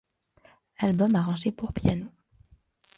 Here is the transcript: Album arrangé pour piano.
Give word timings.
Album 0.79 1.13
arrangé 1.15 1.51
pour 1.51 1.73
piano. 1.73 2.07